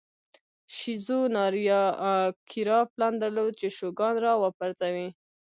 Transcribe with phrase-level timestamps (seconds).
[0.75, 5.07] شیزو ناریاکیرا پلان درلود چې شوګان را وپرځوي.